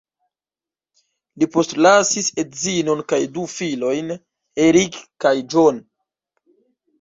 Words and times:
Li 1.43 1.47
postlasis 1.55 2.29
edzinon 2.43 3.03
kaj 3.13 3.19
du 3.35 3.45
filojn, 3.57 4.09
Erik 4.65 4.99
kaj 5.27 5.35
John. 5.57 5.79